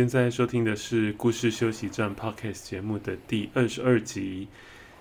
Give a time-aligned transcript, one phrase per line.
[0.00, 4.48] 现在收听的是故事休息站 Podcast 节目的第二十二集。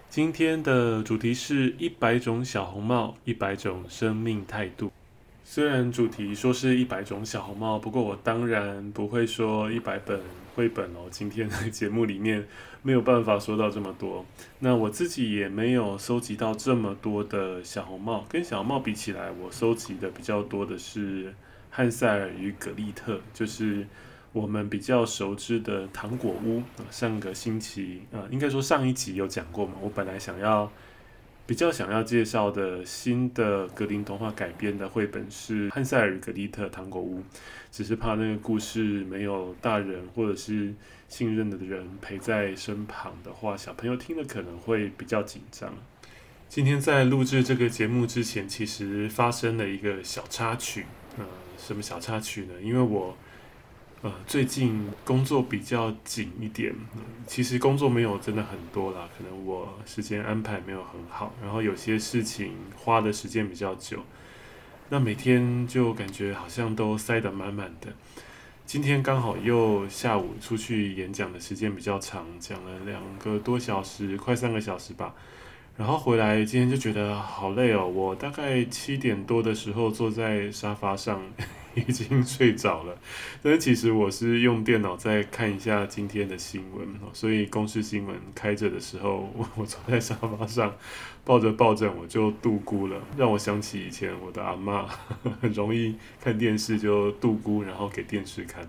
[0.10, 4.92] 今天的主题是一百种小红帽，一百种生命态度。
[5.46, 10.20] 虽然主题说是一百种小红帽，不过我当然不会说一百本
[10.54, 11.08] 绘本哦。
[11.10, 12.46] 今天的节目里面
[12.82, 14.26] 没有办法说到这么多。
[14.60, 18.26] 那我自己也没有收集到这么多的小红帽。
[18.28, 21.34] 跟小红帽比起来，我收集的比较多的是
[21.70, 23.88] 汉赛尔与葛丽特，就是。
[24.32, 29.74] 我们比较熟知的糖果屋，上个星期啊，应该说上一集有讲过嘛。
[29.82, 30.72] 我本来想要
[31.48, 37.20] 比较想要介绍的新的格林童话改编的绘本是《汉赛尔与葛丽特糖果屋》，
[37.72, 40.76] 只是怕那个故事没有大人或者是
[41.08, 45.74] 信任的人陪在身旁的话，小朋友听了可能会比较紧张。
[46.48, 50.86] 今天在录制这个节目之前，其实发生了一个小插曲。
[51.18, 51.26] 呃，
[51.58, 52.54] 什么小插曲呢？
[52.62, 53.18] 因为我。
[54.02, 56.74] 呃，最近工作比较紧一点，
[57.28, 64.02] 其实工作没有真的很多啦，可能我时间安排没有很好，然后有些事情花的时间比较久，
[64.88, 67.94] 那每天就感觉好像都塞得满满的。
[68.66, 75.14] 今天刚好又下午出去演讲的时间比较长，讲了两个多小时，快三个小时吧。
[75.80, 81.20] 然后回来今天就觉得好累哦，我大概七点多的时候坐在沙发上。
[81.76, 82.98] 已经睡着了，
[83.44, 90.76] 但是其实我是用电脑在看一下今天的新闻，所以公视新闻开着的时候，我坐在沙发上
[91.24, 94.84] 抱着抱枕，我就度孤了，让我想起以前我的阿嬷，
[95.40, 98.68] 很容易看电视就度孤，然后给电视看，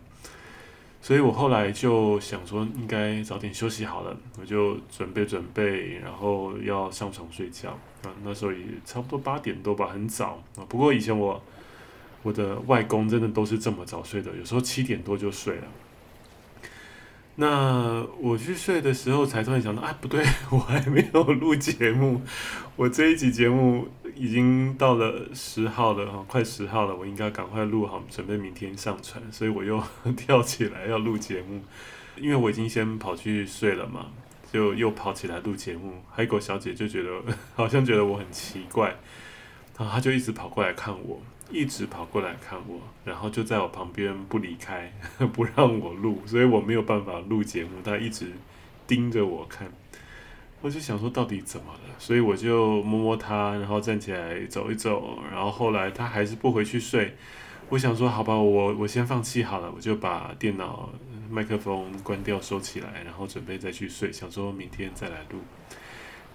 [1.00, 7.70] 所以我后来就想说应该早点休息好了，我就准备准备，然后要上床睡觉
[8.04, 11.42] 啊，那时候也差不多八点多吧，很早啊，不过以前我。
[12.22, 15.64] 我的外公真的都是这么早睡的，有时候七点多就睡了。
[17.36, 22.20] 那我去睡的时候，才突然想到，哎，不对， 我还没有录节目。
[22.76, 29.22] 我这一集节目已经到了十号了，快十号了，我应该赶快录好，准备明天上传。
[29.32, 29.82] 所以我又
[30.16, 31.62] 跳起来要录节目，
[32.16, 34.08] 因为我已经先跑去睡了嘛，
[34.52, 36.02] 就又跑起来录节目。
[36.10, 37.22] 海狗小姐就觉得
[37.54, 38.96] 好像觉得我很奇怪，
[39.78, 41.22] 然后她就一直跑过来看我。
[41.50, 44.92] 一直跑过来看我，然后就在我旁边不离开，
[45.32, 47.70] 不让我录，所以我没有办法录节目。
[47.84, 48.32] 他一直
[48.86, 49.70] 盯着我看，
[50.60, 57.14] 我就想说到底怎么了，所以我就摸摸他，然后站起来走一走，然后后来他还是不回去睡。
[57.68, 60.90] 我想说好吧，我我先放弃好了，我就把电脑
[61.30, 65.40] 麦克风关掉收起来，然后准备再去睡，想说明天再来录。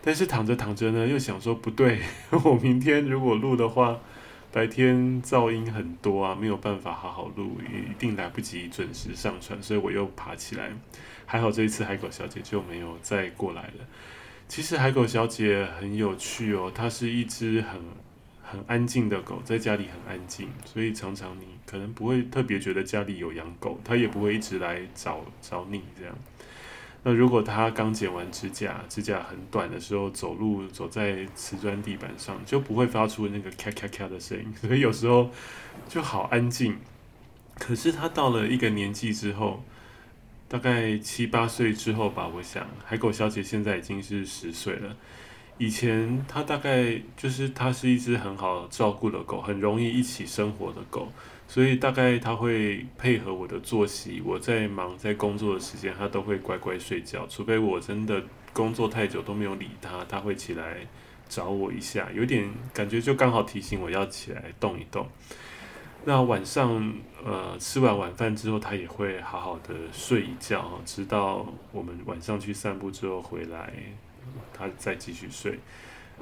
[0.03, 1.99] 但是躺着躺着呢，又想说不对，
[2.43, 3.99] 我明天如果录的话。
[4.55, 10.71] 白天噪音很多啊，没有办法好好录，也一定来不及准时上传，所以我又爬起来。
[11.25, 13.85] 还好这一次海狗小姐就没有再过来了。
[14.47, 17.81] 其实海狗小姐很有趣哦，她是一只很
[18.41, 26.15] 很安静的狗，在家里很安静，所以常常你可能不会特别觉得家里有养狗，它也不会一直来找找你这样。
[27.07, 35.29] 那如果他刚剪完指甲，指甲很短的时候，走路走在瓷砖地板上，就不会发出那个咔咔咔的声音， 所以有时候
[35.87, 36.75] 就好安静。
[37.59, 39.63] 可是他到了一个年纪之后，
[40.47, 44.95] 大概七八岁之后吧，我想海狗小姐现在已经是十岁了。
[45.59, 51.11] 以前它大概就是它是一只很好照顾的狗，很容易一起生活的狗。
[51.47, 57.25] 所以大概他会配合我的作息，我在忙在工作的时间，他都会乖乖睡觉。
[57.27, 58.21] 除非我真的
[58.51, 60.79] 工作太久都没有理他，他会起来
[61.29, 65.07] 找我一下，有点感觉就刚好提醒我要起来动一动。
[66.03, 66.93] 那晚上
[67.23, 73.71] 呃吃完晚饭之后，他也会好好的睡一觉，直到我们晚上去散步之后回来，
[74.53, 75.59] 他再继续睡。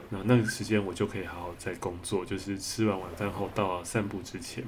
[0.09, 4.63] 那那个时间我就可以好好在工作，就是吃完晚饭后到散步之前。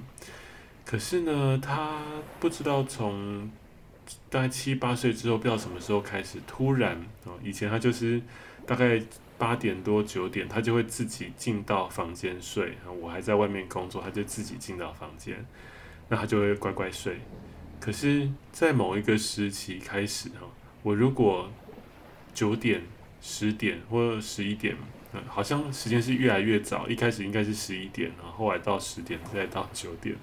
[0.86, 2.00] 可是呢，他
[2.40, 3.50] 不知道从
[4.30, 6.96] 大概七八岁之后，不知道什么时候开始，突然
[7.26, 8.22] 啊，以前他就是
[8.68, 9.02] 大概
[9.38, 15.44] 八点多九点，他就会自己进到房间睡，我还在外面工作，他就自己进到房间，
[16.08, 17.20] 那他就会乖乖睡。
[17.80, 20.48] 可是，在某一个时期开始哈，
[20.84, 21.50] 我如果
[22.34, 22.84] 九点、
[23.22, 24.76] 十点或十一点，
[25.14, 26.88] 嗯，好像时间是越来越早。
[26.88, 30.16] 一开始应该是十一点，然后后来到十点，再到九点。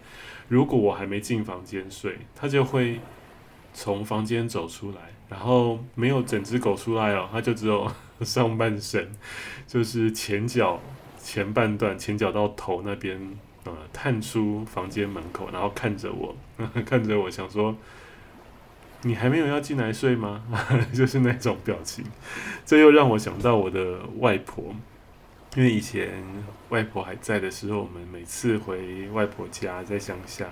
[0.53, 3.01] 如果我还没进房间睡，他就会
[3.73, 4.99] 从房间走出来，
[5.31, 7.91] 然后没有整只狗出来哦，他就只有
[8.21, 9.11] 上半身，
[9.67, 10.79] 就是前脚
[11.19, 13.19] 前半段，前脚到头那边。
[13.65, 16.35] 呃，探出房间门口，然后看着我，
[16.85, 17.77] 看着我，想说
[19.03, 20.43] ：“你还没有要进来睡吗？”
[20.93, 22.05] 就是那种表情。
[22.67, 24.75] 这又让我想到我的外婆，
[25.55, 26.23] 因为以前
[26.71, 30.47] 外婆还在的时候，我们每次回外婆家在乡下，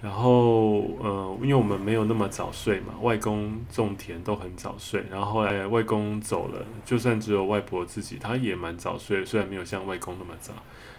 [0.00, 10.54] 然后呃，因为我们没有那么早睡嘛，外公种田都很早睡，然后后来外公走了，就算只有外婆自己，她也蛮早睡，虽然没有像外公那么早。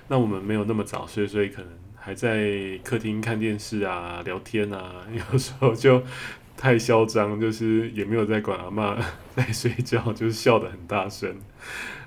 [0.08, 6.04] 那我们没有那么早睡，所以可能还在客厅看电视啊、聊天啊，有时候就
[6.56, 8.96] 太嚣张，就是也没有在管阿嬷
[9.36, 11.36] 在睡觉，就是笑得很大声，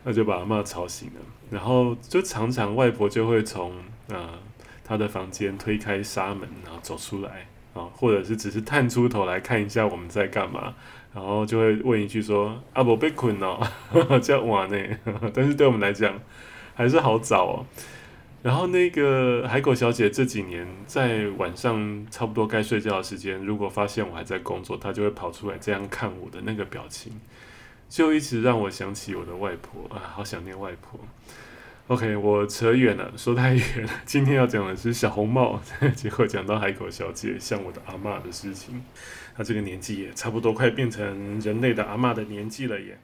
[0.04, 1.20] 那就把阿嬷吵醒了。
[1.50, 3.72] 然后就常常外婆就会从
[4.10, 4.38] 啊
[4.84, 10.74] 她的房间推开纱门，然后走出来啊，或者是只是探出头来看一下我们在干嘛，
[11.14, 13.58] 然后就会问一句说：“阿伯被困哦，
[14.22, 14.76] 这样晚呢？”
[15.32, 16.18] 但是对我们来讲，
[16.74, 17.66] 还是好早哦，
[18.42, 27.12] 然后那个海狗小姐这几年在晚上差不多该睡觉的时间，如果发现我还在工作，她就会跑出来这样看我的那个表情，
[27.88, 31.00] 就一直让我想起我的外婆啊，好想念外婆。
[31.88, 33.90] OK，我扯远了，说太远了。
[34.04, 35.58] 今天要讲的是小红帽，
[35.96, 38.82] 结果讲到海口小姐像我的阿嬷的事情，
[39.34, 42.98] 她这个年纪也差不多快变成人类的阿嬷的年纪了耶。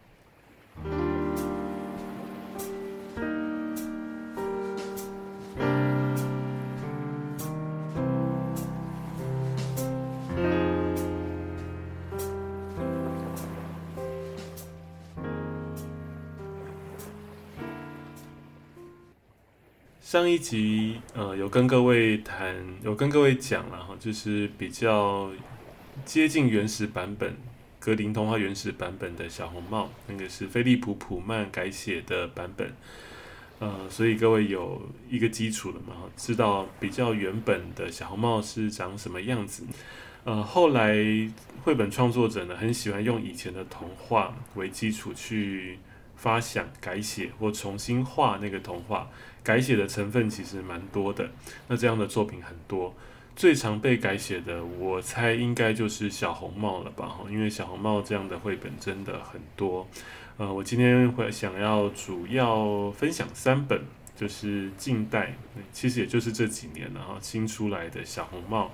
[20.15, 25.29] 上一集呃有跟各位谈，有跟各位讲了哈，就是比较
[26.05, 27.37] 接近原始版本
[27.81, 32.73] 格林童话原始版本的小红帽，那个是菲利普普曼改写的版本，
[33.59, 34.81] 呃，所以各位有
[35.11, 39.65] 一个基础了嘛，知道比较原本的小红帽是长什么样子。
[40.23, 40.95] 呃，后来
[41.65, 45.81] 绘本创作者呢很喜欢用以前的童话为基础去
[46.15, 49.11] 发想、改写或重新画那个童话。
[49.45, 51.29] 改写的成分其实蛮多的，
[51.69, 52.95] 那这样的作品很多，
[53.37, 57.07] 最常被改写的，我猜应该就是小红帽了吧？
[57.07, 59.87] 哈因为小红帽这样的绘本真的很多。
[60.39, 63.83] 呃，我今天会想要主要分享三本，
[64.17, 65.37] 就是近代，
[65.73, 68.73] 其实也就是这几年然后新出来的小红帽。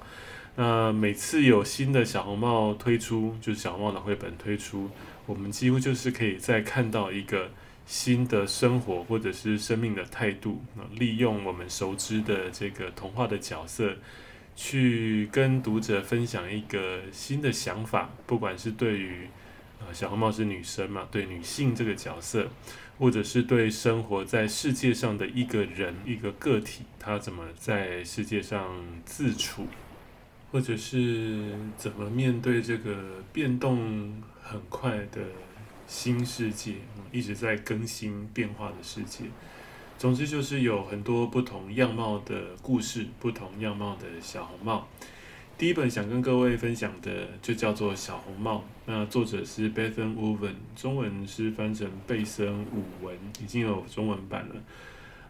[0.55, 4.89] 那每次有新的小红帽推出，就是小红帽的绘本推出，
[5.27, 7.51] 我们几乎就是可以再看到一个。
[7.91, 10.63] 新的生活或者是生命的态度，
[10.95, 13.97] 利用我们熟知的这个童话的角色，
[14.55, 18.09] 去跟读者分享一个新的想法。
[18.29, 19.27] 不管是对于
[19.81, 22.47] 呃小红帽是女生嘛，对女性这个角色，
[22.97, 28.73] 或者是对生活在世界上的一个人一个个体，他怎么在世界上
[29.05, 29.67] 自处，
[30.53, 35.21] 或者是怎么面对这个变动很快的。
[35.91, 36.75] 新世界，
[37.11, 39.25] 一直在更新变化的世界。
[39.99, 44.87] 总之就是有很多不同样貌的故事，不同样貌的小红帽。
[45.59, 54.55] 第一本想跟各位分享的就叫做《小红帽》，那作者是 Bethan Woven，中文是翻成贝森武文，已经有中文版了。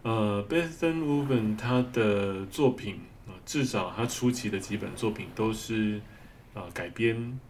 [0.02, 6.00] 呃，Bethan Woven 他的作品啊，至少他初期的几本作品都是
[6.52, 7.40] 啊改编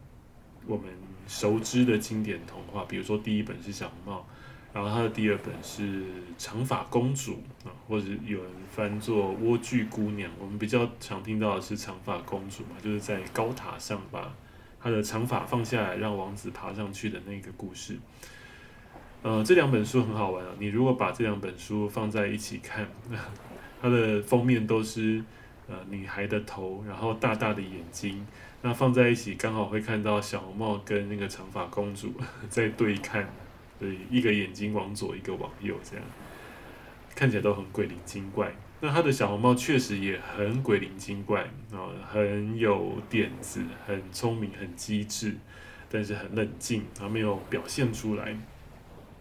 [0.67, 0.87] 我们
[1.31, 4.27] 熟知的经典童话，比如说第一本是小红帽，
[4.75, 6.03] 然后他的第二本是
[6.37, 10.29] 长发公主啊，或者有人翻作莴苣姑娘。
[10.41, 14.35] 我们比较常听到的是长发公主嘛，就是在高塔上把
[14.83, 17.97] 她的长发放下来，让王子爬上去的那个故事。
[19.23, 22.89] 呃，这两本书很好玩啊，你如果把这两本书放在一起看，
[23.81, 25.23] 它的封面都是
[25.69, 28.27] 呃女孩的头，然后大大的眼睛。
[28.63, 32.13] 那放在一起，刚好会看到小红帽跟那个长发公主
[32.51, 33.27] 在对看，
[33.79, 36.05] 对，一个眼睛往左，一个往右，这样
[37.15, 38.53] 看起来都很鬼灵精怪。
[38.83, 45.35] 那他的小红帽确实也很鬼灵精怪啊，很有点子，很聪明，很机智，
[45.91, 48.37] 但是很冷静，他没有表现出来。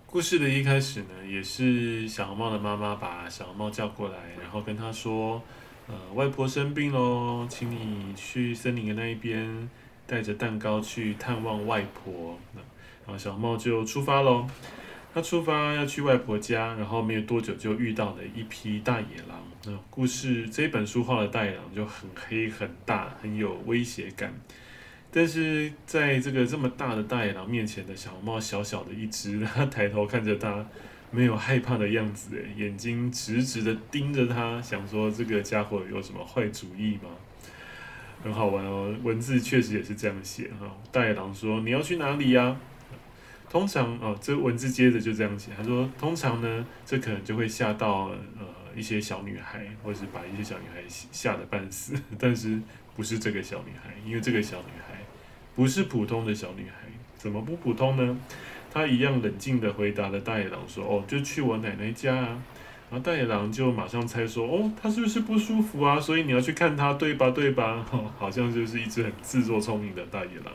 [0.05, 5.41] 故事的一开始呢，也是小红帽的妈妈把小红帽叫过来，然后跟他说。
[5.89, 9.69] 呃，外婆生病喽，请你去森林的那一边，
[10.05, 12.37] 带着蛋糕去探望外婆。
[12.53, 12.63] 然
[13.07, 14.47] 后小红帽就出发喽。
[15.11, 19.41] 他出发要去外婆家，然后没有多久就遇到了一匹大野狼。
[19.65, 24.31] 那故事这本书画的大野狼就很黑、很大、很有威胁感。
[25.11, 30.63] 但是在这个这么大的大野狼面前的小红帽小小的一只， 他抬头看着他，
[31.11, 37.09] 没有害怕的样子，诶，眼睛直直的盯着他，想说这个家伙有什么坏主意吗？
[38.23, 40.69] 很好玩哦，文字确实也是这样写哈。
[40.91, 42.57] 大野狼说：“你要去哪里呀？”
[43.49, 52.61] 通常哦，这文字接着就这样写，他说：“通常呢，这可能就会吓到呃一些小女孩，或是把一些小女孩吓得半死， 但是
[52.95, 54.95] 不是这个小女孩，因为这个小女孩。”
[55.55, 56.87] 不是普通的小女孩，
[57.17, 58.17] 怎么不普通呢？
[58.71, 62.41] 他一样冷静地回答了大野狼说：“哦，就去我奶奶家啊。”
[62.91, 65.99] 然后大野狼就马上猜说：“哦，他是不是不舒服啊？
[65.99, 67.29] 所以你要去看他，对吧？
[67.31, 70.53] 对吧？”哦， 好像就是一只很自作聪明的大野狼。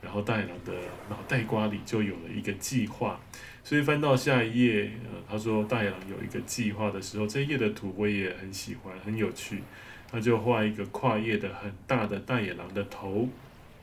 [0.00, 0.72] 然后大野狼的
[1.08, 3.20] 脑袋瓜里就有了一个计划，
[3.62, 9.62] 所以翻到下一页，呃，他说大野狼有一个计划的时候，这一页的图我也很喜欢，很有趣。
[10.10, 13.28] 他就画一个跨页的很大的大野狼的头。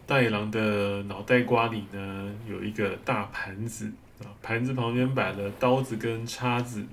[0.09, 3.85] 大野狼的脑袋瓜里呢，有一个大盘子
[4.23, 6.83] 啊，盘子旁边摆了刀子跟叉子，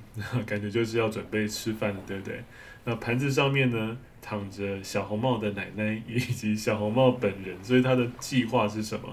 [0.44, 2.44] 感觉就是要准备吃饭了，对不对？
[2.84, 9.08] 那盘子上面呢，躺着小红帽的奶奶以及小红帽本人，所以他的计划是什么？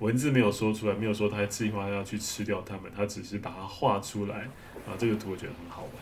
[0.00, 4.38] 文字没有说出来，没有说他计划要去吃掉他们，他只是把它画出来
[4.88, 4.98] 啊。
[4.98, 5.92] 这个图我觉得很好玩。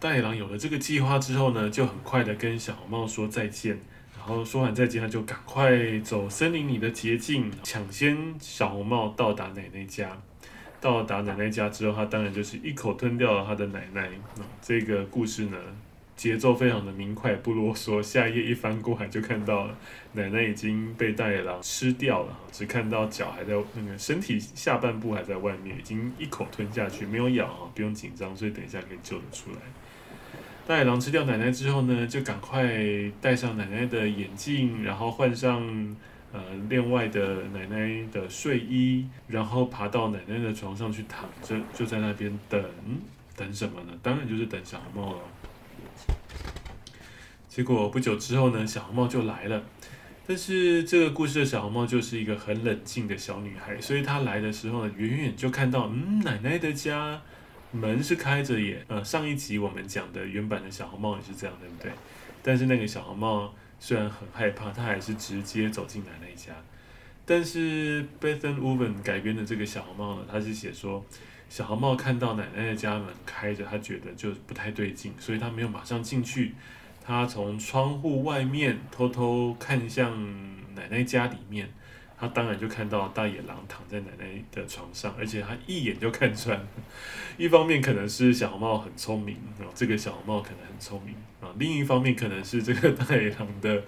[0.00, 3.78] 大野狼有了这个计划之后呢，就很快的跟小红帽说再见。
[4.28, 10.10] 然后说完再见，他就赶快走森林里的捷径，抢先小红帽到达奶奶家。
[10.82, 14.10] 到达奶奶家之后，他当然就是一口吞掉了他的奶奶。
[14.60, 15.56] 这个故事呢，
[16.14, 18.02] 节奏非常的明快，不啰嗦。
[18.02, 19.66] 下一页一翻过来，就看到
[20.12, 29.56] 奶奶已经被大野狼吃掉了，只看到脚还在那个身体下半部还在外面，已经一口吞下去，没有咬啊，不用紧张，所以等一下可以救得出来。
[30.68, 32.70] 大野狼吃掉奶奶之后呢，就赶快
[33.22, 35.62] 戴上奶奶的眼镜，然后换上
[36.30, 42.62] 呃另外的奶奶的睡衣，然后爬到奶奶的床上去躺着，就在那边等，
[43.34, 43.94] 等什么呢？
[44.02, 45.20] 当然就是等小红帽了。
[47.48, 49.62] 结果不久之后呢，小红帽就来了。
[50.26, 57.22] 但是这个故事的小红帽就是一个很冷静的小女孩，所以她来的时候呢，远远就看到，嗯，奶奶的家。
[57.70, 61.92] 门是开着耶，呃，上一集我们讲的原版的小红帽也是这样，对不对？
[62.42, 66.52] 但是那个小红帽虽然很害怕，他还是直接走进奶奶家。
[67.26, 71.04] 但是 Bethan Woven 改编的这个小红帽呢，他是写说，
[71.50, 76.54] 小红帽看到奶奶的家门开着，他觉得就不太对劲，所以他没有马上进去，
[77.04, 81.68] 他从窗户外面偷偷看向奶奶家里面。
[82.20, 86.60] 他当然就看到大野狼躺在奶奶的床上，而且他一眼就看穿。
[87.38, 93.84] 一方面可能是小红帽很聪明啊，这个小红帽可能很聪明啊；另一方面可能是这个大野狼的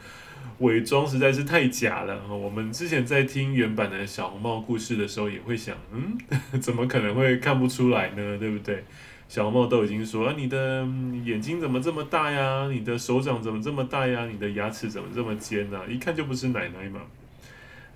[0.59, 2.23] 伪装实在是太假了。
[2.29, 6.17] 我们之前在听原版的小红帽故事的时候，也会想，嗯，
[6.63, 8.39] 怎么可能会看不出来呢？
[8.39, 8.85] 对不对？
[9.27, 10.87] 小红帽都已经说啊，你的
[11.25, 12.69] 眼睛怎么这么大呀？
[12.71, 14.27] 你的手掌怎么这么大呀？
[14.27, 15.81] 你的牙齿怎么这么尖呢？
[15.89, 17.01] 一看就不是奶奶嘛。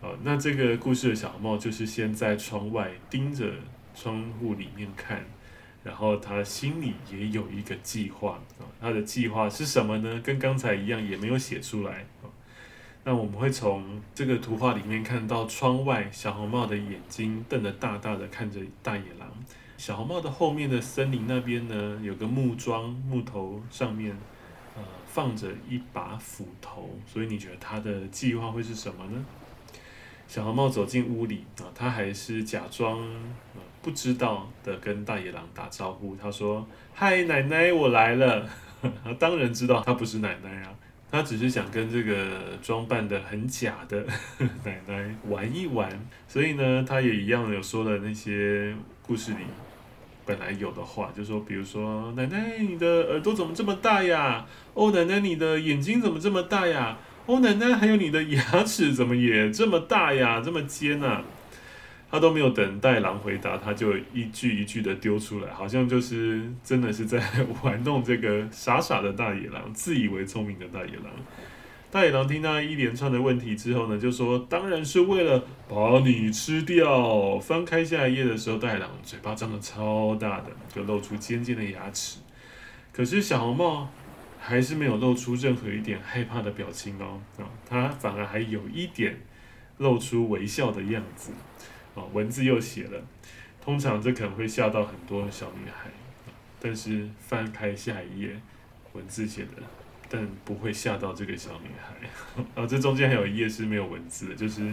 [0.05, 3.51] 呃那这个故事的小红帽就是先在窗外盯着
[3.95, 5.25] 窗户里面看，
[5.83, 8.69] 然后他心里也有一个计划啊。
[8.79, 10.21] 他的计划是什么呢？
[10.23, 12.05] 跟刚才一样，也没有写出来。
[13.03, 19.29] 那我们会从这个图画里面看到窗外小红帽的眼睛瞪得大大的看着大野狼。
[19.79, 24.15] 小红帽的后面的森林那边呢，有个木桩，木头上面
[24.77, 26.91] 呃放着一把斧头。
[27.07, 29.25] 所以你觉得他的计划会是什么呢？
[30.27, 33.07] 小红帽走进屋里啊，他还是假装
[33.83, 36.17] 不知道的跟大野狼打招呼。
[36.17, 38.49] 他说：“嗨，奶奶，我来了。
[39.05, 40.75] ”他当然知道他不是奶奶啊，
[41.11, 42.27] 他只是想跟这个
[42.63, 44.05] 装扮得很假的
[44.65, 45.89] 奶奶玩一玩。
[46.27, 49.39] 所以呢，他也一样有说了那些故事里
[50.27, 54.45] 本来有的话，就说，比如说：“奶奶，你的耳朵怎么这么大呀？
[54.73, 61.23] 哦，奶奶，你的眼睛怎么这么大呀？”哦，奶奶，还有你的牙齿怎么也这么大呀，这么尖呐？
[62.11, 67.21] 他都没有等大野狼回答，他就一句一句的丢出来，好像就是真的是在
[67.63, 71.07] 玩弄这个傻傻的大野狼，自以为聪明的大野狼。
[71.91, 82.19] 大野狼听到一连串的问题之后呢，就说：“当然是为了把你吃掉。”翻开下一页的时候，大野狼嘴巴张得超大的，就露出尖尖的牙齿。
[82.93, 83.89] 可是小红帽
[84.47, 89.17] 还是没有露出任何一点害怕的表情哦，啊，他反而还有一点
[89.79, 91.33] 露出微笑的样子，
[91.95, 93.03] 啊，文字又写了，
[93.63, 95.89] 通常这可能会吓到很多小女孩，
[96.61, 98.39] 但是翻开下一页，
[98.93, 99.63] 文字写的，
[100.11, 104.71] 但不会吓到这个小女孩，啊， 这中间还有一页是没有文字的，就是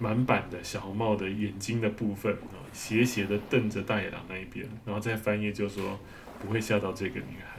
[0.00, 5.96] 满版的小红帽的眼睛的部分，啊，斜斜的瞪着大野狼那一边，然后再翻页就说
[6.40, 7.57] 不会吓到这个女孩。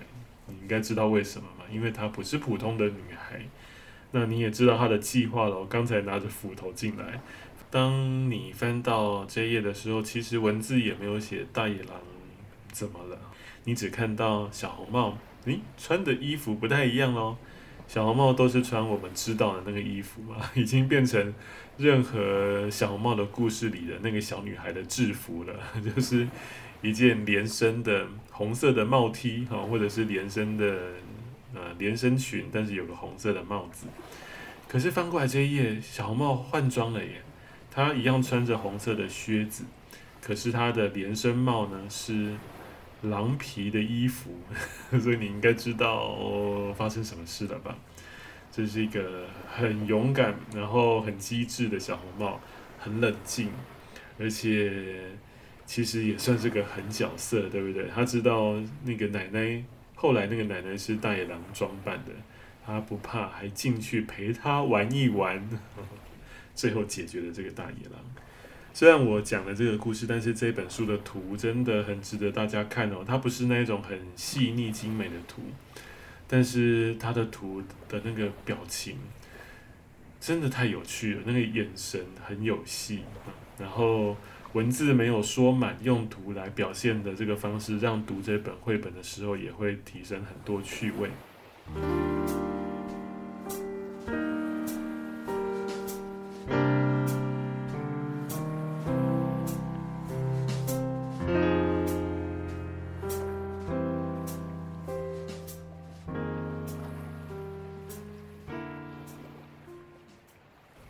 [0.50, 1.65] 你应该知道为什么吗？
[1.72, 3.41] 因为她不是普通的女孩。
[4.12, 5.60] 那你也知道她的计划了。
[5.60, 7.22] 我刚才拿着斧头进来。
[7.70, 12.01] 当你翻到这页的时候，其实文字也没有写大野狼
[12.72, 13.20] 怎么了。
[13.65, 17.38] 你只看到小红帽，诶，穿的衣服不太一样哦。
[17.88, 21.34] 小红帽都是穿我们知道的那个衣服嘛， 已经变成
[21.77, 25.53] 任何小红帽的故事里的那个小女孩的制服了，
[25.96, 26.27] 就是。
[26.82, 28.08] 一件连身的
[28.39, 30.65] 红色的帽 T 哈，或者是连身的
[31.53, 33.86] 呃连身裙，但是有个红色的帽子。
[34.65, 37.22] 可是翻过来这一页，小红帽换装了耶，
[37.69, 39.65] 她一样穿着红色的靴子，
[40.22, 42.34] 可是她的连身帽呢是
[43.01, 44.31] 狼皮的衣服，
[45.01, 46.15] 所以你应该知道
[46.77, 47.75] 发生什么事了吧？
[48.53, 52.39] 这是一个很勇敢，然后很机智的小红帽，
[52.79, 53.51] 很冷静，
[54.17, 55.12] 而且。
[55.70, 57.88] 其实也算是个狠角色，对不对？
[57.94, 62.12] 他知道那个奶奶，后来那个奶奶是大野狼装扮的，
[62.66, 65.48] 他不怕，还进去陪他玩一玩，
[66.56, 68.02] 最后解决了这个大野狼。
[68.74, 73.04] 虽然我讲了这个故事，但是这本书的图真的很值得大家看哦。
[73.06, 75.44] 它不是那一种很细腻精美的图，
[76.28, 78.98] 但是它的图的那个表情
[80.20, 83.02] 真的太有趣了，那个眼神很有戏，
[83.60, 84.18] 然后。
[84.53, 91.10] 文字没有说满，用图来表现的这个方式，让读这本绘本的时候也会提升很多趣味。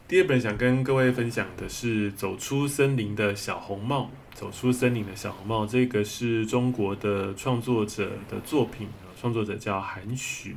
[0.10, 4.10] 第二本想跟各位分享的是《走出森林的小红帽》。
[4.36, 8.88] 走出森林的小红帽，这个是中国的创作者的作品，
[9.22, 10.54] 创作者叫韩许。《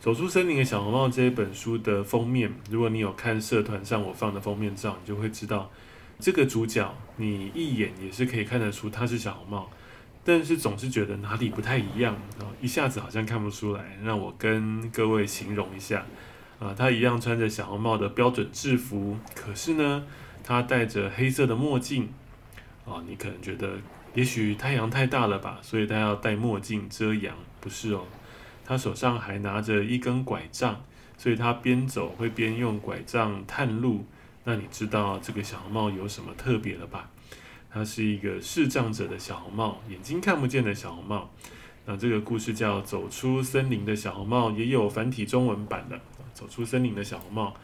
[0.00, 5.70] 走出森林的小红帽》这一本书的封面，如果你有看社团上我放的封面照，你就会知道
[6.18, 9.70] 这个主角，你一眼也是可以看得出他是小红帽，
[10.24, 12.16] 但是总是觉得哪里不太一样，
[12.60, 13.96] 一下子好像看不出来。
[14.02, 16.04] 让我跟各位形容一下。
[16.58, 20.04] 啊，他一样穿着小红帽的标准制服，可是呢，
[20.42, 22.08] 他戴着黑色的墨镜。
[22.86, 23.78] 啊，你可能觉得，
[24.14, 27.34] 也许太阳太大了吧，所以他要戴墨镜遮阳。
[27.60, 28.04] 不是哦，
[28.64, 30.82] 他手上还拿着一根拐杖，
[31.16, 34.04] 所以他边走会边用拐杖探路。
[34.44, 37.08] 那你知道这个小红帽有什么特别了吧？
[37.70, 41.30] 它是一个视障者的小红帽，眼睛看不见的小红帽。
[41.86, 45.98] 那这个故事叫《走出森林的小红帽》，也有繁体中文版的。
[46.34, 47.56] 走出森林的小红帽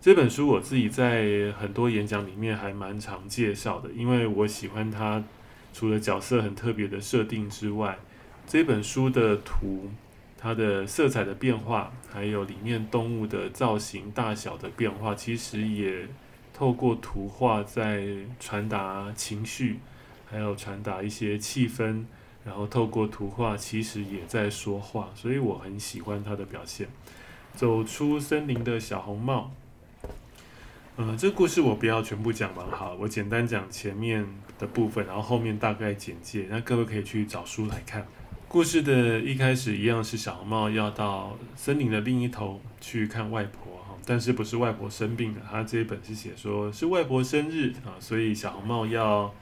[0.00, 5.24] 这本书，我自己在很多演讲里面还蛮常介绍的，因为我喜欢它。
[5.70, 7.98] 除了角色很特别的设定之外，
[8.46, 9.90] 这本书的图，
[10.36, 16.08] 它的色彩的变化，还有里面动物的造型大小的变化，其实也
[16.54, 18.08] 透过图画在
[18.40, 19.78] 传达情绪，
[20.26, 22.04] 还有传达一些气氛，
[22.44, 26.88] 然后透过图画其实也在说话，所以我很喜欢它的表现。
[27.58, 29.50] 走出森林的小红帽，
[30.94, 34.24] 呃，这故事我不要全部讲完哈，我简单讲前面
[34.60, 38.06] 的部分，然后后面大概简介，那各位可以去找书来看。
[38.46, 49.34] 故事的一开始一样是小红帽要到森林的另一头去看外婆哈，但是不是外婆生病了，他这一本是写说是外婆生日啊，所以小红帽要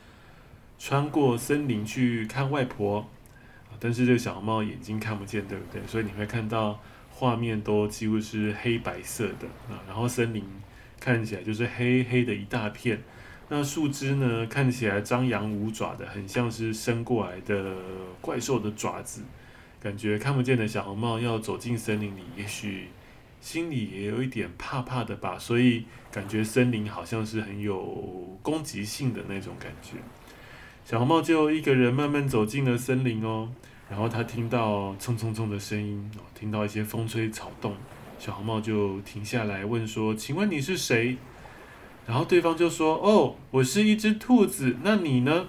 [0.78, 3.06] 穿过森林去看外婆，
[3.78, 5.86] 但是这个小红帽眼睛看不见，对不对？
[5.86, 6.80] 所以你会看到。
[7.18, 10.44] 画面都几乎是黑白色的啊，然后森林
[11.00, 13.02] 看起来就是黑黑的一大片，
[13.48, 17.74] 那树枝呢，看起来张扬无爪的，很像是伸过来的
[18.20, 19.22] 怪兽的爪子，
[19.80, 22.88] 感觉看不见的小红帽要走进森林里，也许
[23.40, 29.92] 心里也有一点怕怕的吧，所以感觉森林好像是很有攻击性的那种感觉。
[30.84, 33.48] 小红帽就一个人慢慢走进了森林哦。
[33.88, 37.74] 然后他听到蹭蹭蹭的声音，听到一些风吹草动，
[38.18, 41.16] 小红帽就停下来问说：“请问你是谁？”
[42.04, 45.46] 然后对方就说：“哦，我是一只兔子，那你呢？”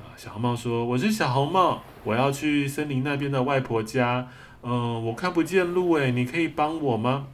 [0.00, 4.28] 啊，小红帽说：“我是小红帽，我要去森林那边的外婆家，
[4.62, 7.26] 嗯、我看不见路诶，你可以帮我吗？”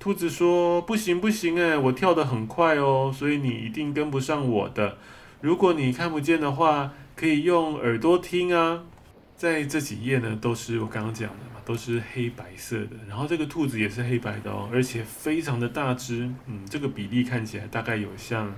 [0.00, 4.98] 兔子说：“不行不行诶，我跳得很快哦，所以你一定跟不上我的。
[5.40, 8.82] 如果你看不见的话，可以用耳朵听啊。”
[9.42, 12.90] 在这几页呢，都是我刚刚讲的嘛，都是黑白色的。
[13.08, 16.32] 然后这个兔子也是黑白的哦，而且非常的大只。
[16.46, 18.54] 嗯，这个比例看起来大概有像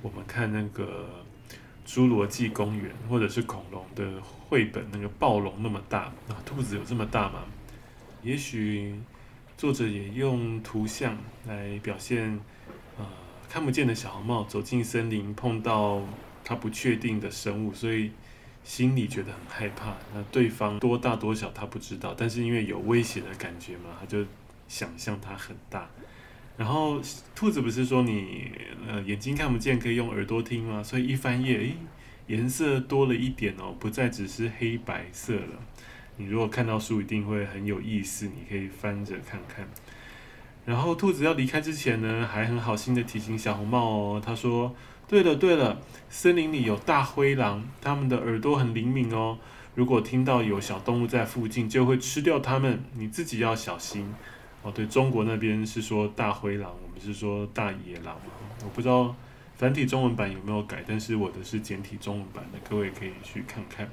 [0.00, 1.06] 我们看那个
[1.86, 6.40] 《侏罗纪公园》或者是恐龙的绘本那个暴龙那么大啊。
[6.46, 7.40] 兔子有这么大吗？
[8.22, 8.98] 也许
[9.58, 12.40] 作者也用图像来表现，
[12.96, 13.04] 呃，
[13.50, 16.00] 看不见的小红帽走进森林，碰到
[16.42, 18.10] 他不确定的生物，所以。
[18.64, 24.24] 心里觉得很害怕，那对方多大多小他不知道，但是因为有威胁的感觉嘛，他就
[24.66, 25.86] 想象它很大。
[26.56, 26.98] 然后
[27.34, 28.50] 兔子不是说你
[28.88, 30.82] 呃眼睛看不见可以用耳朵听吗？
[30.82, 31.76] 所以一翻页，诶，
[32.28, 35.60] 颜色多了一点哦，不再只是黑白色了。
[36.16, 39.68] 你如果看到书一定会很有意思，你可以翻着看看。
[40.64, 44.74] 然后兔子要离开之前呢，还很好心的提醒小红帽哦，他说。
[45.06, 49.38] 对了对了，森林里有大灰狼，它们的耳朵很灵敏哦。
[49.74, 52.82] 如果听到有小动物在附近，就会吃掉它们。
[52.94, 54.12] 你自己要小心
[54.62, 54.72] 哦。
[54.72, 58.16] 对，中国那边是说大灰狼，我们是说大野狼。
[58.64, 59.14] 我不知道
[59.56, 63.88] 繁体中文版有没有改，但是我的是简体中文版的，各位可以去看看。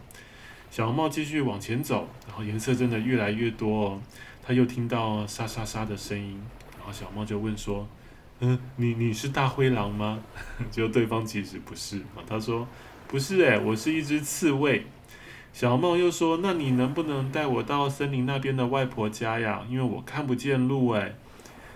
[0.69, 4.01] 小红帽继续往前走，然后颜色真的越来越多哦。
[4.41, 6.41] 他又听到沙沙沙的声音，
[6.77, 7.85] 然后小红帽就问说。
[8.43, 10.19] 嗯，你你是大灰狼吗？
[10.71, 12.67] 就对方其实不是啊，他说
[13.07, 14.83] 不是诶，我是一只刺猬。
[15.53, 19.63] 小红帽又说，那你能不能带我到森林那边的外婆家呀？
[19.69, 21.15] 因为我看不见路诶。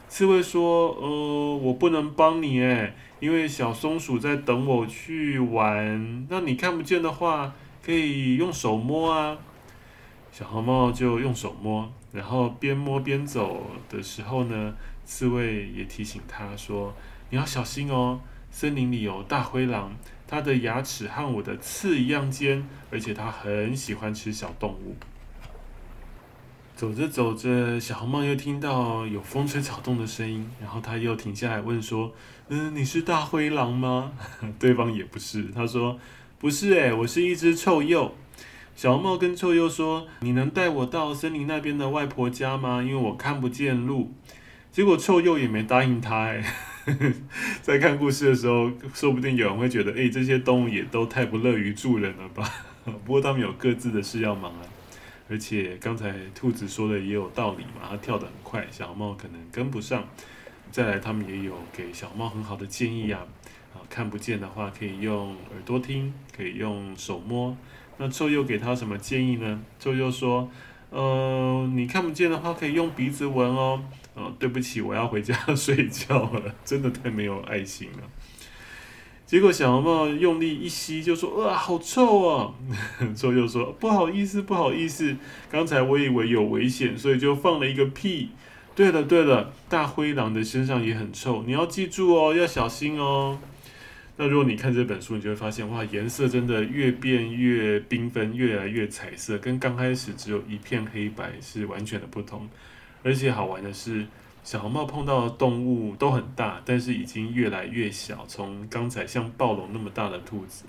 [0.10, 6.26] 刺猬说，呃，我不能帮你诶，因为小松鼠在等我去玩。
[6.32, 7.54] 那你看不见的话，
[7.86, 9.38] 可以用手摸啊。
[10.32, 14.74] 小红帽就用手摸，然后边摸边走的时候呢。
[15.06, 16.94] 刺猬也提醒他说
[17.30, 19.96] ：“你要小心哦，森林里有大灰狼，
[20.28, 24.96] 它的牙齿和我的刺一样尖，而且它很喜欢吃小动物。”
[26.76, 32.12] 走着走着，小红帽又听到有风吹草动的声音，然后他又停下来问说
[32.50, 34.12] ：“嗯，你是大灰狼吗？”
[34.60, 35.98] 对方也不是，他说
[36.38, 38.12] ：“不是诶，我是一只臭鼬。”
[38.76, 42.84] 小红帽跟臭鼬说：“你能带我到森林那边的外婆家吗？
[42.84, 44.12] 因为我看不见路。”
[44.76, 46.44] 结果臭鼬也没答应他哎，
[47.64, 52.44] 在看故事的时候，说不定有人会觉得，哎，这些动物也都太不乐于助人了吧？
[52.84, 54.62] 不过他们有各自的事要忙啊，
[55.30, 60.04] 而且刚才兔子说的也有道理嘛，它跳得很快，小猫可能跟不上。
[60.74, 63.22] 再来，他们也有给小猫很好的建议啊，
[63.74, 67.56] 啊，看不见的话可以用耳朵听，可以用手摸。
[67.96, 69.62] 那臭鼬给他什么建议呢？
[69.80, 70.52] 臭鼬说，
[70.90, 73.82] 呃，你看不见的话可以用鼻子闻哦。
[74.16, 78.10] 哦，对不起，我要回家 睡觉了，真的太没有爱心了。
[79.26, 82.54] 结果小红帽用力一吸，就说：“哇，好臭啊！”
[83.16, 85.18] 臭又说：“不好意思，不好意思，
[85.50, 88.30] 刚才我以为有危险，所以就放了一个屁。
[88.76, 93.40] 对了对了，大灰狼的身上也很臭，你要记住哦，要小心哦。”
[94.18, 102.48] 那如果你看这本书，你就会发现，哇，颜色真的越变越缤纷，越来越彩色，跟刚开始只有一片黑白是完全的不同。
[103.06, 104.08] 而且好玩的是，
[104.44, 108.26] 小红帽碰到的动物都很大，但是已经越来越小。
[108.28, 110.66] 从刚才像暴龙那么大的兔子，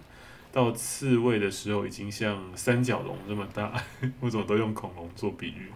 [0.52, 3.72] 到刺猬的时候已经像三角龙这么大。
[4.20, 5.70] 我怎么都用恐龙做比喻？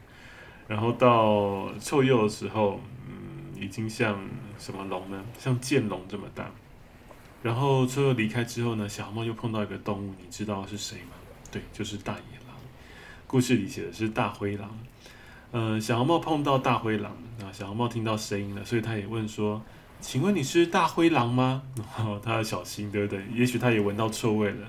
[0.69, 4.23] 然后到臭鼬的时候，嗯，已经像
[4.59, 5.25] 什么龙呢？
[5.39, 6.51] 像剑龙这么大。
[7.43, 11.13] 然后臭鼬离开之后呢，小红帽又碰到一个动物，你知道是谁吗？
[11.51, 12.55] 对，就是大野狼。
[13.27, 14.79] 故事里写的是大灰狼。
[15.53, 17.11] 呃，小红帽碰到大灰狼，
[17.43, 19.61] 啊，小红帽听到声音了，所以他也问说
[20.01, 21.63] ：“请问你是大灰狼吗？”
[21.97, 23.25] 然后他要小心，对不对？
[23.35, 24.67] 也许他也闻到臭味了，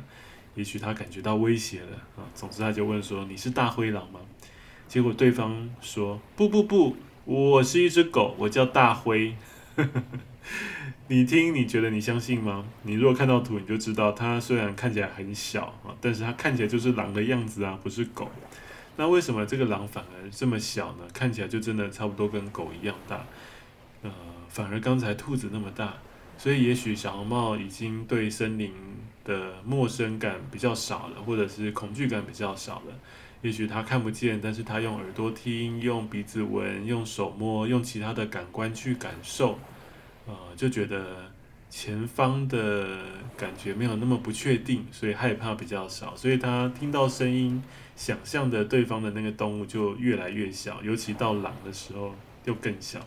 [0.55, 4.19] 也许他感觉到威胁了，啊，总之他就问说：“你是大灰狼吗？”
[4.89, 9.35] 结果对方说：“不不不，我是一只狗，我叫大灰。
[11.07, 12.65] ”你听，你觉得你相信吗？
[12.83, 18.29] 你如果看到图，你就知道，它虽然看起来很小啊，但是它看起来就是狼的样子啊，不是狗。
[18.97, 21.07] 那为什么这个狼反而这么小呢？
[21.13, 23.25] 看起来就真的差不多跟狗一样大，
[24.03, 24.11] 呃，
[24.49, 25.95] 反而刚才兔子那么大，
[26.37, 28.73] 所以也许小红帽已经对森林
[29.23, 32.93] 的陌生感比较少了，或者是恐惧感比较少了。
[33.41, 39.57] 也许他看不见，但是他用耳朵听，用鼻子闻，用手摸，用其他的感官去感受，
[40.27, 41.30] 呃，就觉得
[41.71, 42.97] 前方的
[43.37, 47.63] 感觉没有那么不确定，所以害怕比较少，所以他听到声音，
[47.95, 52.99] 想象的对方的那个动物就越来越小，尤其到狼的时候又更小。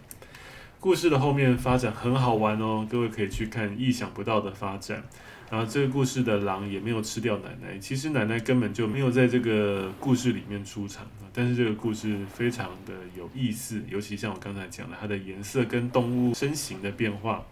[0.81, 5.05] 故事的后面发展很好玩哦，各位可以去看意想不到的发展。
[5.51, 17.45] 然后这个故事的狼也没有吃掉奶奶，其实奶奶根本就没有在这个故事里面出场，但是这个故事非常的有意思，尤其像我刚才讲的，它的颜色跟动物身形的变化，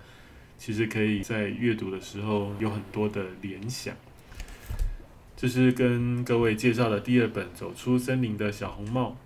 [0.64, 3.92] 其实可以在阅读的时候有很多的联想。
[5.36, 9.16] 这是跟各位介绍的第二本《走出森林的小红帽》。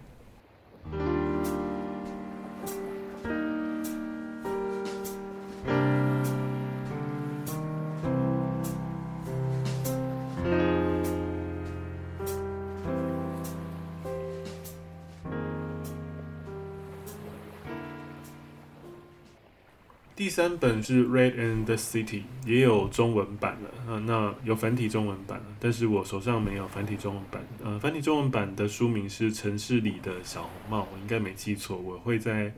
[20.16, 22.05] 第三本是《Red and the City》，
[22.46, 27.46] 也有中文版了，啊，那有繁体中文版了，但是我手上没有繁体中文版。
[27.62, 32.50] 呃，繁体中文版的书名是《城市里的小红帽》，我应该没记错，我会再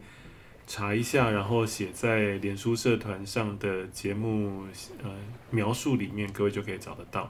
[0.69, 4.65] 查一下，然后写在脸书社团上的节目
[5.03, 5.11] 呃
[5.51, 7.23] 描述里面，各位就可以找得到。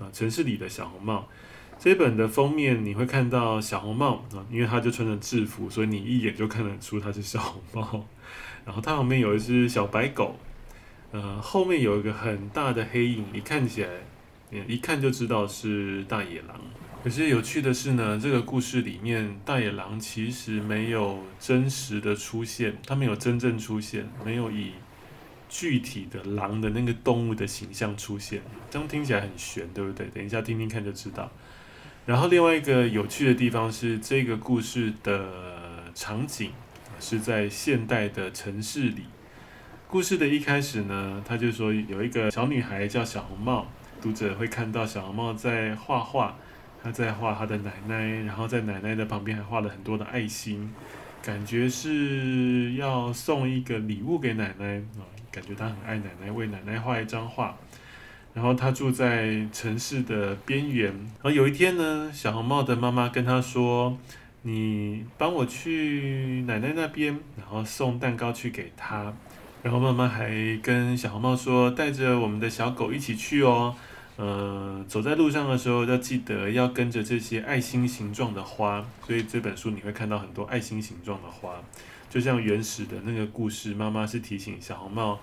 [0.00, 1.28] 啊，《城市里的小红帽》
[1.78, 8.04] 这本的封面你会看到小红帽啊，因为他就穿着制服，所以你一眼就看得出他是小红帽。
[8.70, 10.38] 然后它旁边有一只小白狗，
[11.10, 13.90] 呃，后面有一个很大的黑影，一看起来，
[14.68, 16.56] 一看就知道是大野狼。
[17.02, 24.70] 可是有趣的是呢，这个故事里面大野狼其实没有真实的出现，它没有真正出现，没有以
[25.48, 30.06] 具体的狼的那个动物的形象出现，这样听起来很悬，对不对？
[30.14, 31.28] 等一下听听看就知道。
[32.06, 35.28] 然后另外一个有趣的地方是这个故事的
[35.92, 36.52] 场景。
[37.00, 39.06] 是在现代的城市里。
[39.88, 43.66] 故事的一开始呢，他就说有一个小女孩叫小红帽，
[44.00, 46.36] 读者会看到小红帽在画画，
[46.80, 50.72] 她在画她的奶奶，然后在奶奶的旁边还画了很多的爱心，
[51.20, 57.56] 感觉是要送一个礼物给奶奶啊，感觉她很爱奶奶，为奶奶画一张画。
[58.32, 63.98] 然后她住在城市的边缘，然后有一天呢，小红帽的妈妈跟她说。
[64.42, 69.12] 你帮我去奶奶那边，然后送蛋糕去给她。
[69.62, 73.74] 然后妈妈还跟小红帽说，带着我们的小狗一起去哦。
[74.16, 78.82] 呃，走在路上的时候要记得要跟着这些爱心形状的花。
[79.06, 81.54] 所以这本书你会看到很多爱心形状的花，
[82.08, 85.18] 就像原始的那个故事，妈妈是提醒小红帽，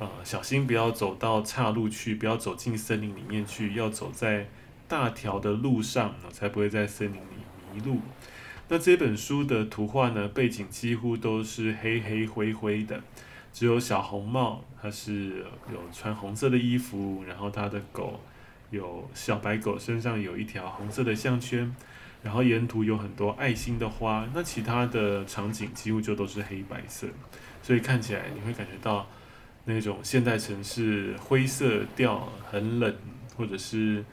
[0.00, 4.48] 呃，小心不要走到岔路去，不要走进森林里面去，要走在
[4.88, 8.00] 大条的路上，才不会在森林里迷路。
[8.68, 13.00] 那这本书的图画呢，背景几乎都是黑黑灰灰的，
[13.52, 18.20] 只有小红帽，它是有穿红色的衣服，然后它的狗
[18.70, 21.72] 有小白狗身上有一条红色的项圈，
[22.24, 27.06] 然后沿途有很多爱心的花，那其他的场景几乎就都是黑白色，
[27.62, 29.08] 所以看起来你会感觉到
[29.64, 32.92] 那种现代城市灰色调很冷，
[33.36, 34.04] 或者是。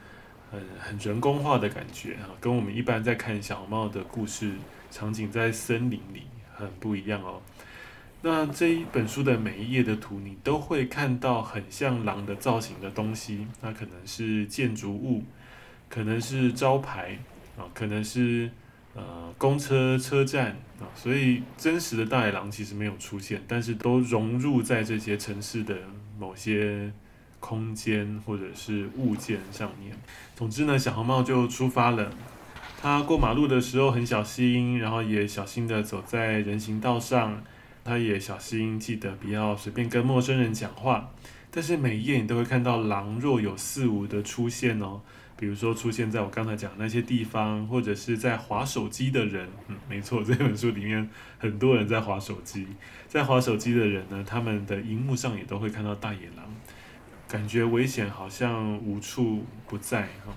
[0.54, 4.52] 很很人工化的感觉啊，跟我们一般在看小红帽的故事
[4.90, 6.22] 场景在森林里
[6.54, 7.42] 很不一样哦。
[8.22, 15.24] 那这一本书的每一页的图，你都会看到很像狼的造型的东西，那可能是建筑物，
[15.88, 17.18] 可能是招牌
[17.58, 18.48] 啊，可能是
[18.94, 25.76] 呃公车车站啊，所以真实的大野狼其实没有出现，但是都融入在这些城市的
[26.18, 26.92] 某些。
[27.44, 29.94] 空间或者是物件上面，
[30.34, 32.10] 总之呢，小红帽就出发了。
[32.80, 37.44] 他过马路的时候很小心，然后也小心的走在人行道上。
[37.84, 41.10] 他也小心记得不要随便跟陌生人讲话。
[41.50, 45.02] 但是每一页你都会看到狼若有似无的出现哦，
[45.38, 49.46] 比如说出现在我刚才讲的那些地方，或者是在划手机的人。
[49.68, 52.66] 嗯，没错，这本书里面很多人在划手机，
[53.06, 56.46] 在划手机的人呢，他们的荧幕上也都会看到大野狼。
[57.34, 60.32] 感觉危险好像无处不在哈，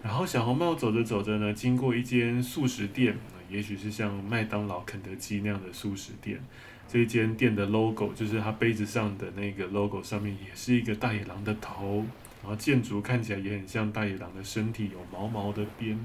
[0.00, 3.18] 然后小红帽走着走着呢，经过一间素食店，
[3.50, 6.40] 也许是像麦当劳、肯德基那样的素食店。
[6.88, 12.06] 这间店的 logo 就是它杯子上的那个 logo，上面也是一个大野狼的头，
[12.40, 15.98] 然后建筑看起来也很像大野狼的身体，有毛毛的边。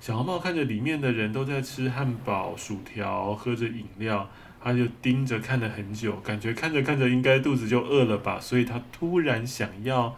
[0.00, 4.26] 小红帽看着里面的人都在吃汉堡、薯条，喝着饮料。
[4.62, 10.14] 他就盯着看了很久，感觉看着看着应该肚子就饿了吧，所以他突然想要，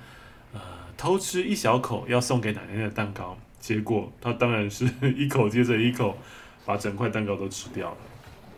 [0.52, 0.60] 呃，
[0.96, 4.84] 偷吃一小口要送给奶奶的蛋糕，结果他当然是
[5.16, 6.18] 一口接着一口
[6.66, 7.96] 把整块蛋糕都吃掉了。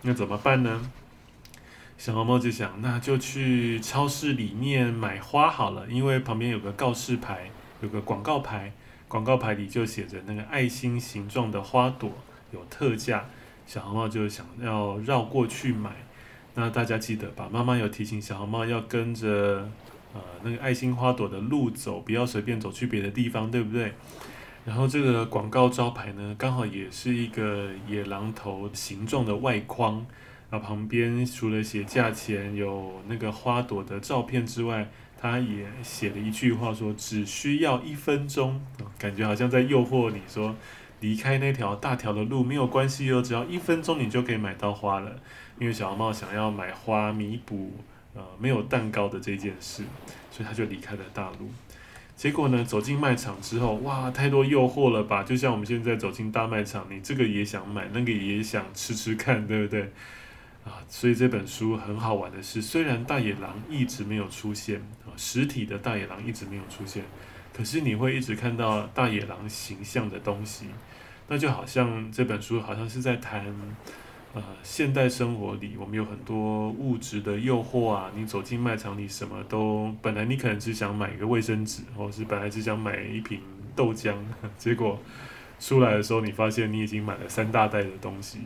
[0.02, 0.90] 那怎么办呢？
[1.96, 8.72] 小红帽就想，那就去超市里面买花好了，因为旁边有个告示牌，有个广告牌，
[9.06, 12.10] 广告牌里就写着那个爱心形状的花朵
[12.52, 13.26] 有特价。
[13.66, 15.90] 小红帽就想要绕过去买。
[16.54, 17.48] 那大家记得吧？
[17.52, 19.68] 妈妈有提醒小红帽要跟着
[20.12, 23.92] 呃那个爱心花朵的路走，不要随便走去别的地方，对不对？
[24.64, 30.06] 然后这个广告招牌呢，刚好也是一个野狼头形状的外框。
[30.50, 34.88] 那旁边除了写价钱、有那个花朵的照片之外，
[35.20, 38.60] 他也写了一句话说：“只需要一分钟。”
[38.96, 40.54] 感觉好像在诱惑你说，
[41.04, 45.14] 离开那条大条的路没有关系哦，只要一分钟你就可以买到花了。
[45.60, 47.72] 因为小红帽想要买花弥补
[48.14, 49.84] 呃没有蛋糕的这件事，
[50.30, 51.50] 所以他就离开了大路。
[52.16, 55.22] 结果呢，走进卖场之后，哇，太多诱惑了吧？
[55.22, 59.82] 就像我们现在走进大卖场，你这个也想买，那个也想吃吃看，对不对？
[60.64, 67.04] 啊，所以这本书很好玩的是，虽然大野狼一直没有出现啊，实体的大野狼一直没有出现，
[67.52, 70.66] 可是你会一直看到大野狼形象的东西，
[71.28, 73.54] 那就好像这本书好像是在谈。
[74.36, 78.10] 呃，现代生活里，我们有很多物质的诱惑啊。
[78.16, 83.40] 你走进卖场里，什么都本来你可能只想买一个卫生纸，或是本来只想买一瓶
[83.76, 84.12] 豆浆，
[84.58, 84.98] 结果
[85.60, 88.40] 出来的时候，你发现你已经买了三大袋的东西。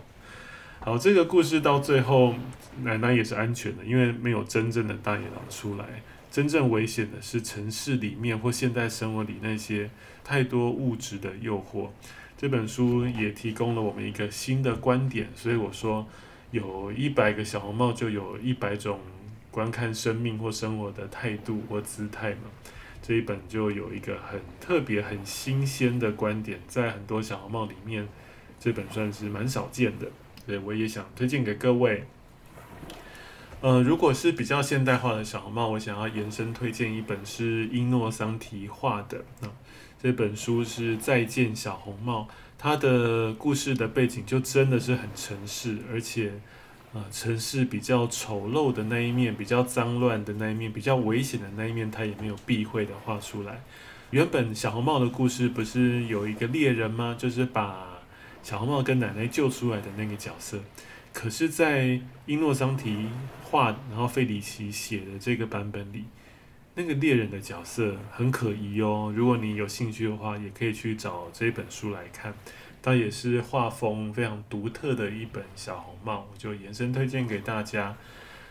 [0.80, 2.34] 好，这个故事到最后，
[2.82, 5.86] 奶奶也是安全的，因为没有真正的大野狼出来。
[6.34, 9.88] 真正危险的是城市里面或现代生活里那些
[10.24, 11.90] 太多物质的诱惑。
[12.36, 16.04] 这本书也提供了我们一个新的观点，所以我说，
[16.50, 18.98] 有一百个小红帽，就有一百种
[19.52, 22.50] 观看生命或生活的态度或姿态嘛。
[23.00, 28.08] 这一本就有一个很特别、很新鲜的观点，在很多小红帽里面，
[28.58, 30.08] 这本算是蛮少见的，
[30.44, 32.02] 所以我也想推荐给各位。
[33.64, 39.48] 呃，如果是比较现代化的小红帽，我想要延伸推荐一本是伊诺桑提画的啊。
[40.02, 46.34] 这本书是《再见小红帽》，它的故事的背景就真的是很城市，而且，
[46.92, 53.62] 呃，城市比较丑陋的那一面，比较脏乱的那一面，比较危险的那一面，它也没有避讳的画出来。
[54.10, 57.16] 原本小红帽的故事不是有一个猎人吗？
[57.18, 57.98] 就是把
[58.42, 60.58] 小红帽跟奶奶救出来的那个角色。
[61.14, 63.06] 可是，在伊诺桑提
[63.44, 66.04] 画，然后费里奇写的这个版本里。
[66.74, 72.34] 那个猎人的角色很可疑哦，如果你有兴趣的话，也可以去找这本书来看。
[72.82, 77.96] 它也是画风非常独特的一本小红帽，我就延伸推荐给大家。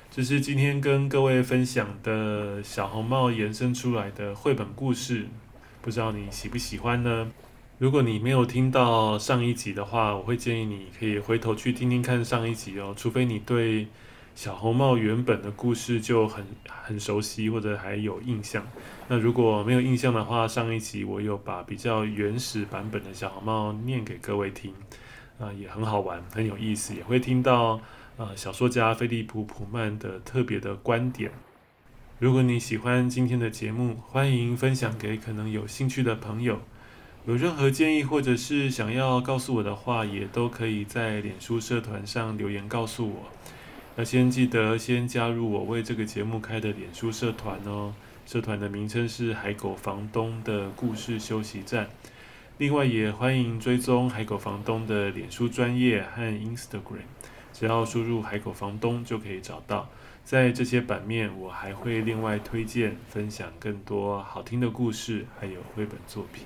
[0.10, 5.28] 这是今天跟各位分享的小红帽延伸出来的绘本故事，
[5.82, 7.30] 不知道你喜不喜欢呢？
[7.84, 13.88] 如果你没有听到上一集的话，我会建议你可以回头去听听看上一集哦，除非你对。
[14.36, 18.66] 小红帽原本的故事就很很熟悉，或者还有印象。
[19.10, 24.74] 那如果没有印象的话，上一集我有把比较原始版本的小红帽念给各位听，
[25.38, 27.82] 啊、也很好玩，很有意思，也会听到
[28.16, 31.30] 呃小说家菲利普普曼的特别的观点。
[32.18, 36.62] 如果你喜欢今天的节目，欢迎分享给可能有兴趣的朋友。
[37.26, 43.32] 有任何建议或者是想要告诉我的话，也都可以在脸书社团上留言告诉我。
[43.96, 47.94] 要先记得先加入我为这个节目开的脸书社团哦，
[48.26, 51.88] 社团的名称是海狗房东的故事休息站。
[52.58, 57.08] 另外也欢迎追踪海狗房东的脸书专业和 Instagram，
[57.54, 59.88] 只要输入海狗房东就可以找到。
[60.26, 66.46] 在这些版面，我还会另外推荐分享更多好听的故事，还有绘本作品。